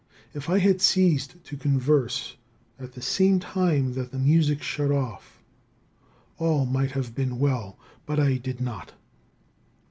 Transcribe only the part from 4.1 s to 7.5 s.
the music shut off, all might have been